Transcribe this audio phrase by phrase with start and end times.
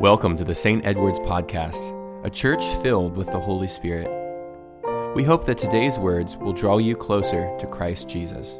[0.00, 0.84] Welcome to the St.
[0.84, 1.94] Edward's Podcast,
[2.26, 4.10] a church filled with the Holy Spirit.
[5.14, 8.58] We hope that today's words will draw you closer to Christ Jesus.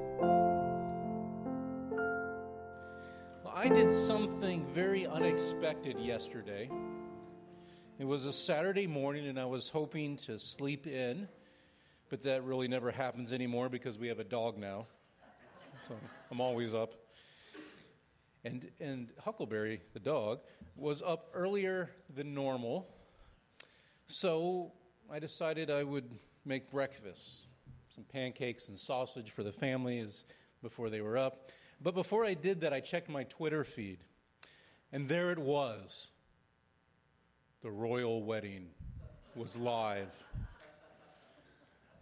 [3.53, 6.71] I did something very unexpected yesterday.
[7.99, 11.27] It was a Saturday morning, and I was hoping to sleep in,
[12.11, 14.87] but that really never happens anymore because we have a dog now.
[15.89, 15.97] So
[16.31, 16.95] I'm always up.
[18.45, 20.41] And, and Huckleberry, the dog,
[20.77, 22.87] was up earlier than normal.
[24.07, 24.73] So
[25.11, 26.11] I decided I would
[26.45, 27.47] make breakfast
[27.95, 30.25] some pancakes and sausage for the family as,
[30.63, 31.51] before they were up.
[31.81, 33.99] But before I did that, I checked my Twitter feed.
[34.93, 36.09] And there it was.
[37.63, 38.67] The royal wedding
[39.37, 40.23] was live.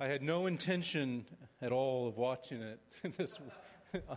[0.00, 1.24] I had no intention
[1.60, 2.80] at all of watching it
[3.16, 3.38] this,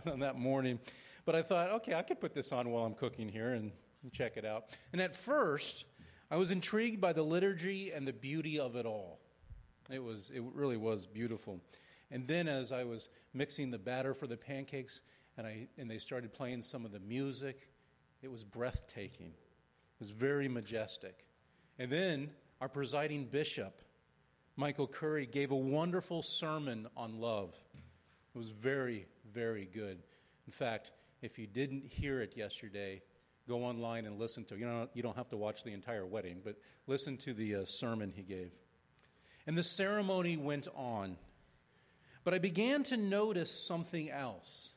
[0.06, 0.78] on that morning.
[1.26, 3.72] But I thought, okay, I could put this on while I'm cooking here and
[4.12, 4.66] check it out.
[4.92, 5.84] And at first,
[6.30, 9.18] I was intrigued by the liturgy and the beauty of it all.
[9.90, 11.60] It was it really was beautiful.
[12.10, 15.00] And then as I was mixing the batter for the pancakes
[15.36, 17.68] and I and they started playing some of the music,
[18.22, 19.28] it was breathtaking.
[19.28, 21.24] It was very majestic.
[21.78, 22.30] And then
[22.60, 23.82] our presiding bishop,
[24.56, 27.54] Michael Curry, gave a wonderful sermon on love.
[27.74, 30.02] It was very, very good.
[30.46, 30.92] In fact,
[31.26, 33.02] if you didn't hear it yesterday,
[33.48, 34.60] go online and listen to it.
[34.60, 37.64] You don't, you don't have to watch the entire wedding, but listen to the uh,
[37.64, 38.54] sermon he gave.
[39.46, 41.16] And the ceremony went on.
[42.22, 44.72] But I began to notice something else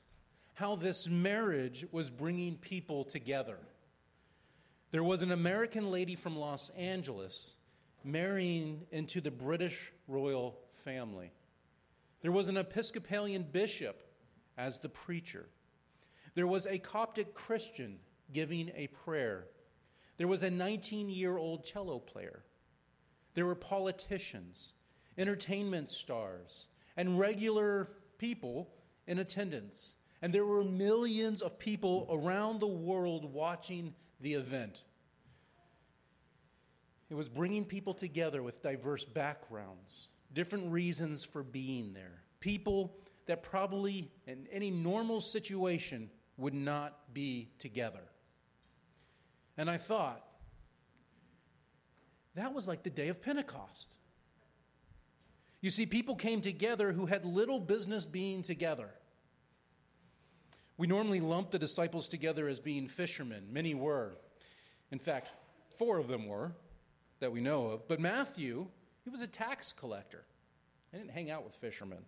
[0.55, 3.57] how this marriage was bringing people together.
[4.91, 7.55] There was an American lady from Los Angeles
[8.03, 11.31] marrying into the British royal family.
[12.21, 14.01] There was an Episcopalian bishop
[14.57, 15.47] as the preacher.
[16.35, 17.99] There was a Coptic Christian
[18.31, 19.45] giving a prayer.
[20.17, 22.43] There was a 19 year old cello player.
[23.33, 24.73] There were politicians,
[25.17, 28.69] entertainment stars, and regular people
[29.07, 29.95] in attendance.
[30.21, 34.83] And there were millions of people around the world watching the event.
[37.09, 42.23] It was bringing people together with diverse backgrounds, different reasons for being there.
[42.39, 42.95] People
[43.29, 48.01] that probably, in any normal situation, would not be together.
[49.55, 50.25] And I thought,
[52.33, 53.93] that was like the day of Pentecost.
[55.61, 58.89] You see, people came together who had little business being together.
[60.77, 63.49] We normally lump the disciples together as being fishermen.
[63.51, 64.17] Many were.
[64.91, 65.29] In fact,
[65.77, 66.53] four of them were
[67.19, 67.87] that we know of.
[67.87, 68.65] But Matthew,
[69.03, 70.25] he was a tax collector.
[70.91, 71.99] He didn't hang out with fishermen.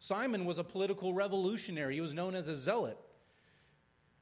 [0.00, 1.94] Simon was a political revolutionary.
[1.94, 2.98] He was known as a zealot.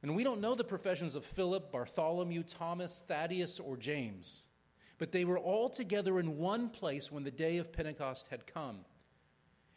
[0.02, 4.42] And we don't know the professions of Philip, Bartholomew, Thomas, Thaddeus, or James,
[4.98, 8.80] but they were all together in one place when the day of Pentecost had come.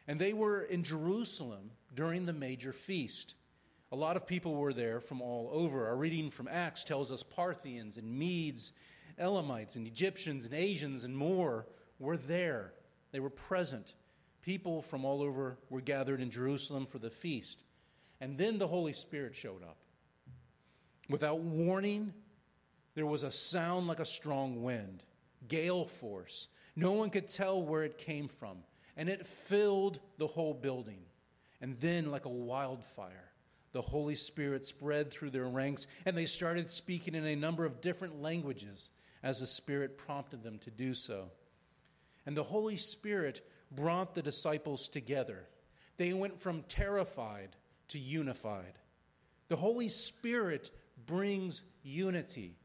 [0.07, 3.35] And they were in Jerusalem during the major feast.
[3.91, 5.87] A lot of people were there from all over.
[5.87, 8.73] Our reading from Acts tells us Parthians and Medes,
[9.19, 11.67] Elamites and Egyptians and Asians and more
[11.99, 12.73] were there.
[13.11, 13.93] They were present.
[14.41, 17.63] People from all over were gathered in Jerusalem for the feast.
[18.19, 19.77] And then the Holy Spirit showed up.
[21.09, 22.13] Without warning,
[22.95, 25.03] there was a sound like a strong wind,
[25.47, 26.47] gale force.
[26.75, 28.57] No one could tell where it came from,
[28.95, 31.01] and it filled the whole building.
[31.59, 33.31] And then, like a wildfire,
[33.71, 37.81] the Holy Spirit spread through their ranks, and they started speaking in a number of
[37.81, 38.89] different languages
[39.23, 41.29] as the Spirit prompted them to do so.
[42.25, 43.41] And the Holy Spirit
[43.71, 45.47] brought the disciples together.
[45.97, 47.55] They went from terrified
[47.89, 48.79] to unified.
[49.47, 50.71] The Holy Spirit
[51.05, 52.55] brings unity.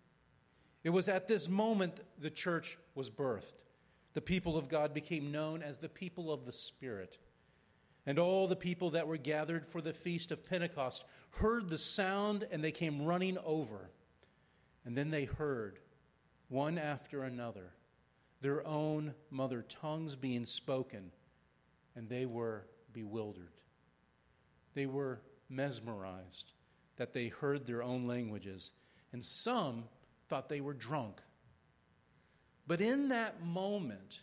[0.85, 3.63] It was at this moment the church was birthed.
[4.15, 7.19] The people of God became known as the people of the Spirit.
[8.07, 12.47] And all the people that were gathered for the feast of Pentecost heard the sound
[12.51, 13.91] and they came running over.
[14.85, 15.81] And then they heard,
[16.49, 17.73] one after another,
[18.41, 21.11] their own mother tongues being spoken,
[21.95, 23.53] and they were bewildered.
[24.75, 26.53] They were mesmerized
[26.97, 28.73] that they heard their own languages,
[29.13, 29.85] and some
[30.29, 31.21] thought they were drunk.
[32.67, 34.21] But in that moment,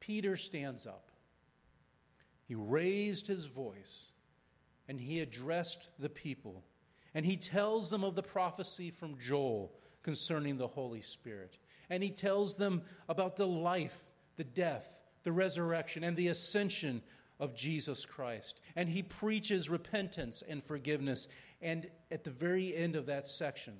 [0.00, 1.10] Peter stands up.
[2.46, 4.06] He raised his voice
[4.88, 6.64] and he addressed the people.
[7.14, 9.72] And he tells them of the prophecy from Joel
[10.02, 11.58] concerning the Holy Spirit.
[11.90, 17.02] And he tells them about the life, the death, the resurrection, and the ascension
[17.38, 18.60] of Jesus Christ.
[18.76, 21.28] And he preaches repentance and forgiveness.
[21.60, 23.74] And at the very end of that section,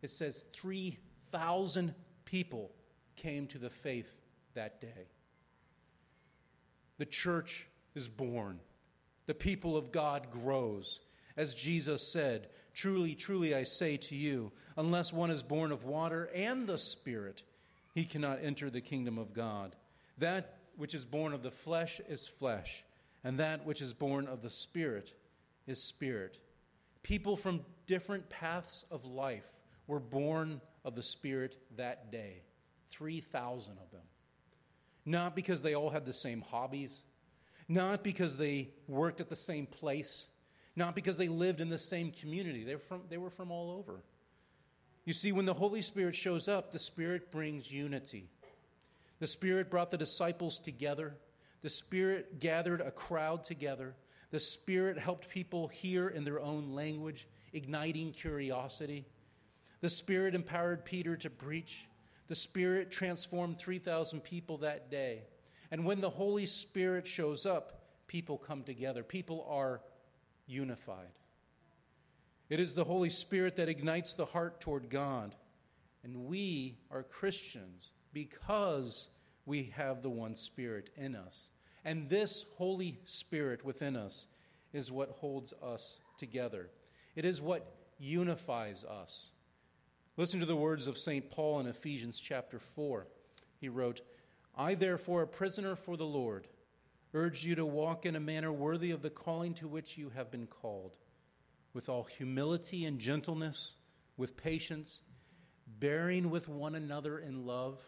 [0.00, 0.98] it says 3,000
[1.32, 1.94] 3,000
[2.26, 2.70] people
[3.16, 4.20] came to the faith
[4.54, 5.08] that day.
[6.98, 8.60] The church is born.
[9.26, 11.00] The people of God grows.
[11.36, 16.30] As Jesus said, Truly, truly, I say to you, unless one is born of water
[16.34, 17.42] and the Spirit,
[17.94, 19.76] he cannot enter the kingdom of God.
[20.18, 22.82] That which is born of the flesh is flesh,
[23.24, 25.12] and that which is born of the Spirit
[25.66, 26.38] is spirit.
[27.02, 32.42] People from different paths of life were born of the Spirit that day
[32.90, 34.00] 3,000 of them.
[35.04, 37.02] Not because they all had the same hobbies,
[37.68, 40.26] not because they worked at the same place,
[40.76, 42.64] not because they lived in the same community.
[42.64, 44.02] They were from, they were from all over.
[45.04, 48.28] You see, when the Holy Spirit shows up, the Spirit brings unity.
[49.18, 51.14] The Spirit brought the disciples together.
[51.62, 53.94] The Spirit gathered a crowd together.
[54.30, 59.04] The Spirit helped people hear in their own language, igniting curiosity.
[59.80, 61.86] The Spirit empowered Peter to preach.
[62.28, 65.22] The Spirit transformed 3,000 people that day.
[65.70, 69.02] And when the Holy Spirit shows up, people come together.
[69.02, 69.80] People are
[70.52, 71.18] unified.
[72.48, 75.34] It is the Holy Spirit that ignites the heart toward God.
[76.04, 79.08] And we are Christians because
[79.46, 81.50] we have the one Spirit in us.
[81.84, 84.26] And this Holy Spirit within us
[84.72, 86.68] is what holds us together.
[87.16, 89.32] It is what unifies us.
[90.16, 91.30] Listen to the words of St.
[91.30, 93.06] Paul in Ephesians chapter 4.
[93.60, 94.02] He wrote,
[94.56, 96.46] I, therefore, a prisoner for the Lord,
[97.14, 100.30] urge you to walk in a manner worthy of the calling to which you have
[100.30, 100.92] been called,
[101.72, 103.74] with all humility and gentleness,
[104.16, 105.00] with patience,
[105.66, 107.80] bearing with one another in love,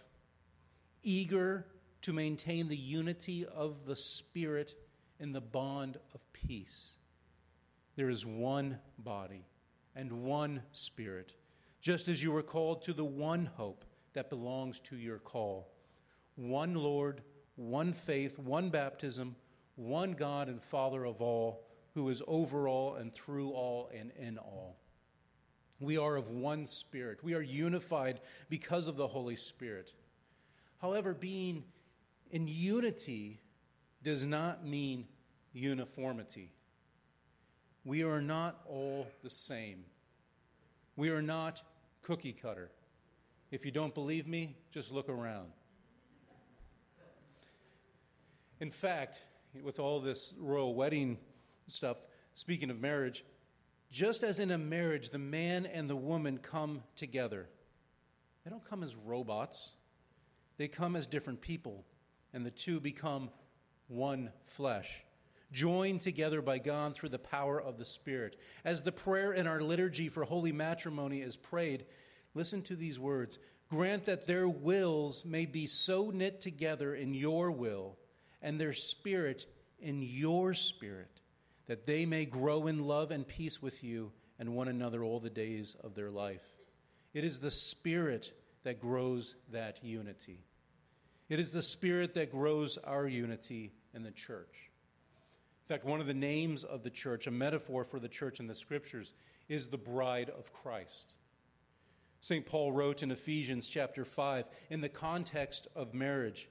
[1.02, 1.66] eager
[2.02, 4.74] to maintain the unity of the Spirit
[5.18, 6.92] in the bond of peace.
[7.96, 9.46] There is one body
[9.94, 11.34] and one Spirit,
[11.80, 15.74] just as you were called to the one hope that belongs to your call
[16.36, 17.22] one Lord,
[17.56, 19.36] one faith, one baptism,
[19.76, 21.64] one God and Father of all,
[21.94, 24.76] who is over all and through all and in all.
[25.80, 27.22] We are of one Spirit.
[27.22, 29.92] We are unified because of the Holy Spirit.
[30.78, 31.64] However, being
[32.30, 33.40] in unity
[34.02, 35.06] does not mean
[35.52, 36.52] uniformity.
[37.84, 39.84] We are not all the same.
[40.96, 41.62] We are not
[42.02, 42.70] cookie cutter.
[43.50, 45.52] If you don't believe me, just look around.
[48.60, 49.24] In fact,
[49.62, 51.18] with all this royal wedding
[51.68, 51.98] stuff,
[52.32, 53.24] speaking of marriage,
[53.90, 57.48] just as in a marriage, the man and the woman come together.
[58.44, 59.72] They don't come as robots,
[60.56, 61.84] they come as different people
[62.34, 63.30] and the two become
[63.86, 65.04] one flesh,
[65.52, 68.36] joined together by God through the power of the Spirit.
[68.64, 71.86] As the prayer in our liturgy for holy matrimony is prayed,
[72.34, 73.38] listen to these words
[73.70, 77.96] Grant that their wills may be so knit together in your will,
[78.44, 79.46] and their spirit
[79.80, 81.20] in your spirit,
[81.66, 85.30] that they may grow in love and peace with you and one another all the
[85.30, 86.44] days of their life.
[87.14, 88.32] It is the Spirit
[88.64, 90.44] that grows that unity.
[91.28, 94.70] It is the Spirit that grows our unity in the church.
[95.62, 98.46] In fact, one of the names of the church, a metaphor for the church in
[98.46, 99.12] the scriptures,
[99.48, 101.14] is the bride of Christ.
[102.20, 102.44] St.
[102.44, 106.48] Paul wrote in Ephesians chapter 5, in the context of marriage,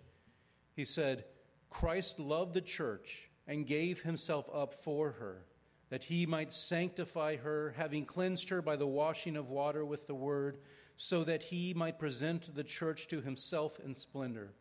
[0.76, 1.26] he said,
[1.74, 5.44] Christ loved the church and gave himself up for her,
[5.90, 10.14] that he might sanctify her, having cleansed her by the washing of water with the
[10.14, 10.60] word,
[10.98, 14.54] so that he might present the church to himself in splendor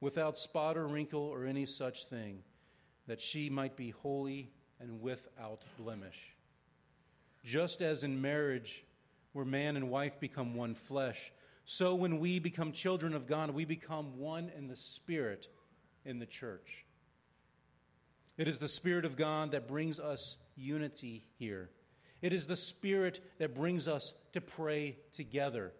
[0.00, 2.42] without spot or wrinkle or any such thing,
[3.06, 6.36] that she might be holy and without blemish.
[7.42, 8.84] Just as in marriage,
[9.32, 11.32] where man and wife become one flesh,
[11.64, 15.48] so when we become children of God, we become one in the Spirit
[16.04, 16.84] in the church.
[18.36, 21.70] It is the Spirit of God that brings us unity here.
[22.22, 25.72] It is the Spirit that brings us to pray together.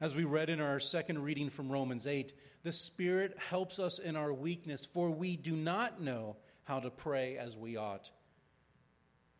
[0.00, 4.16] As we read in our second reading from Romans 8, the Spirit helps us in
[4.16, 8.10] our weakness, for we do not know how to pray as we ought.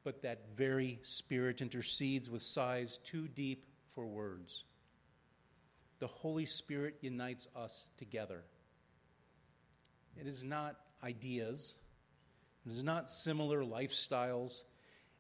[0.03, 4.65] But that very Spirit intercedes with sighs too deep for words.
[5.99, 8.43] The Holy Spirit unites us together.
[10.21, 11.75] It is not ideas,
[12.67, 14.65] it is not similar lifestyles,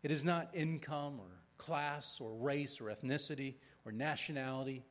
[0.02, 4.84] it is not income or class or race or ethnicity or nationality.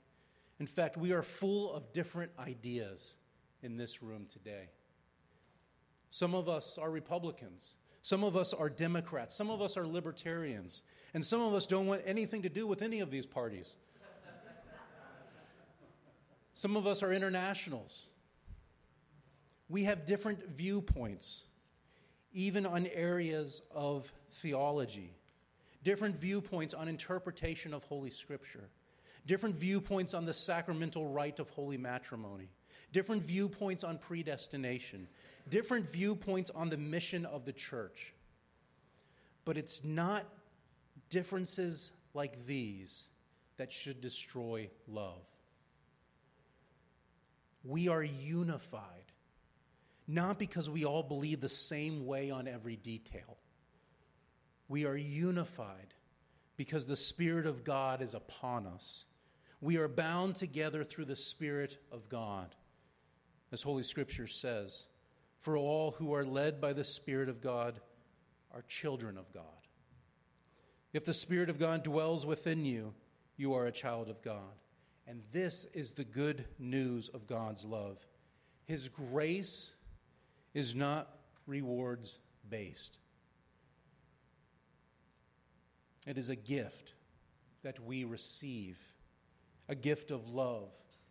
[0.59, 3.17] In fact, we are full of different ideas
[3.61, 4.69] in this room today.
[6.11, 7.75] Some of us are Republicans.
[8.01, 9.35] Some of us are Democrats.
[9.35, 10.83] Some of us are libertarians.
[11.13, 13.75] And some of us don't want anything to do with any of these parties.
[16.53, 18.07] Some of us are internationals.
[19.69, 21.43] We have different viewpoints,
[22.31, 25.13] even on areas of theology,
[25.83, 28.69] different viewpoints on interpretation of Holy Scripture,
[29.25, 32.50] different viewpoints on the sacramental rite of holy matrimony,
[32.93, 35.07] different viewpoints on predestination,
[35.50, 38.13] different viewpoints on the mission of the church.
[39.43, 40.25] But it's not
[41.09, 43.07] differences like these
[43.57, 45.25] that should destroy love.
[47.63, 49.06] We are unified
[50.07, 53.37] not because we all believe the same way on every detail.
[54.69, 55.93] We are unified
[56.55, 59.05] because the Spirit of God is upon us.
[59.61, 62.55] We are bound together through the Spirit of God.
[63.51, 64.87] As Holy Scripture says,
[65.39, 67.79] for all who are led by the Spirit of God
[68.53, 69.43] are children of God.
[70.93, 72.93] If the Spirit of God dwells within you,
[73.37, 74.55] you are a child of God.
[75.05, 77.97] And this is the good news of God's love.
[78.65, 79.71] His grace
[80.57, 81.07] is not
[81.45, 82.17] rewards
[82.49, 82.97] based,
[86.07, 86.95] it is a gift
[87.61, 88.79] that we receive,
[89.69, 90.69] a gift of love,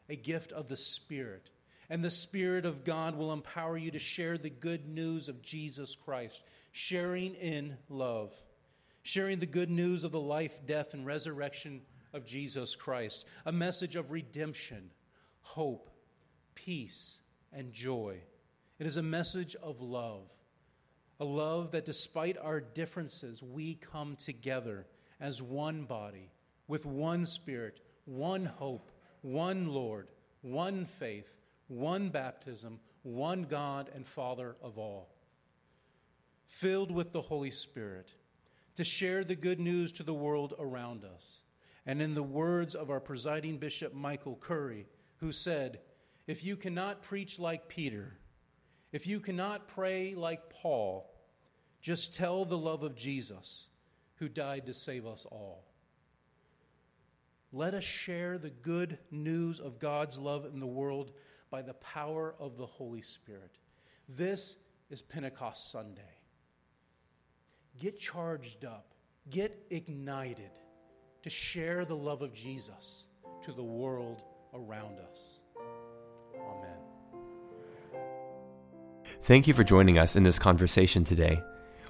[0.08, 1.48] a gift of the Spirit.
[1.88, 5.94] And the Spirit of God will empower you to share the good news of Jesus
[5.94, 8.32] Christ, sharing in love,
[9.04, 13.94] sharing the good news of the life, death, and resurrection of Jesus Christ, a message
[13.94, 14.90] of redemption,
[15.42, 15.88] hope,
[16.56, 17.18] peace,
[17.52, 18.18] and joy.
[18.78, 20.28] It is a message of love,
[21.18, 24.86] a love that despite our differences, we come together
[25.18, 26.30] as one body,
[26.68, 28.90] with one spirit, one hope,
[29.22, 30.08] one Lord,
[30.42, 31.32] one faith,
[31.68, 35.08] one baptism, one God and Father of all.
[36.46, 38.12] Filled with the Holy Spirit,
[38.76, 41.40] to share the good news to the world around us.
[41.86, 45.80] And in the words of our presiding bishop, Michael Curry, who said,
[46.26, 48.18] If you cannot preach like Peter,
[48.96, 51.06] if you cannot pray like Paul,
[51.82, 53.66] just tell the love of Jesus
[54.14, 55.66] who died to save us all.
[57.52, 61.12] Let us share the good news of God's love in the world
[61.50, 63.58] by the power of the Holy Spirit.
[64.08, 64.56] This
[64.88, 66.00] is Pentecost Sunday.
[67.78, 68.94] Get charged up,
[69.28, 70.52] get ignited
[71.22, 73.02] to share the love of Jesus
[73.42, 74.22] to the world
[74.54, 75.40] around us.
[76.34, 76.95] Amen.
[79.22, 81.42] Thank you for joining us in this conversation today.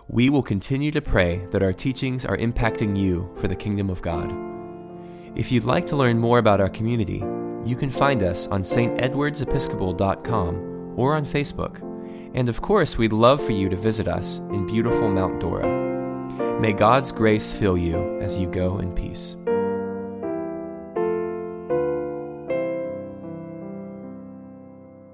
[0.09, 4.02] We will continue to pray that our teachings are impacting you for the kingdom of
[4.02, 4.33] God.
[5.35, 7.25] If you'd like to learn more about our community,
[7.64, 11.83] you can find us on stedwardsepiscopal.com or on Facebook.
[12.35, 15.85] And of course, we'd love for you to visit us in beautiful Mount Dora.
[16.61, 19.37] May God's grace fill you as you go in peace.